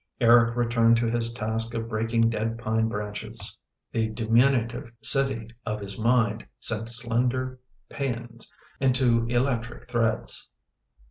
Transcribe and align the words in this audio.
Eric 0.19 0.55
returned 0.55 0.97
to 0.97 1.05
his 1.11 1.31
task 1.31 1.75
of 1.75 1.87
breaking 1.87 2.27
dead 2.31 2.57
pine 2.57 2.87
branches. 2.89 3.55
The 3.91 4.07
diminutive 4.07 4.91
city 5.03 5.49
of 5.63 5.79
his 5.79 5.99
mind 5.99 6.47
sent 6.59 6.89
slender 6.89 7.59
paeans 7.87 8.51
into 8.79 9.27
electric 9.27 9.91
threads. 9.91 10.49